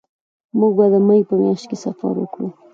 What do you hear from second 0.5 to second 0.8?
مونږ